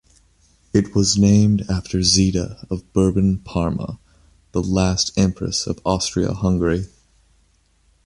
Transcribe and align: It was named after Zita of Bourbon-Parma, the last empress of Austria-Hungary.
It 0.73 0.95
was 0.95 1.15
named 1.15 1.63
after 1.69 2.01
Zita 2.01 2.65
of 2.71 2.91
Bourbon-Parma, 2.91 3.99
the 4.51 4.63
last 4.63 5.15
empress 5.15 5.67
of 5.67 5.79
Austria-Hungary. 5.85 6.87